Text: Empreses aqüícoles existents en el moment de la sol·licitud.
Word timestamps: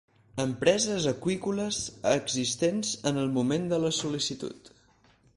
Empreses 0.43 1.03
aqüícoles 1.09 1.81
existents 2.13 2.93
en 3.11 3.19
el 3.25 3.29
moment 3.35 3.69
de 3.75 3.79
la 3.83 3.91
sol·licitud. 3.99 4.73